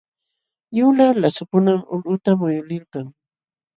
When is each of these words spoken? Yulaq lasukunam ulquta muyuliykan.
Yulaq 0.77 1.15
lasukunam 1.21 1.79
ulquta 1.93 2.31
muyuliykan. 2.39 3.05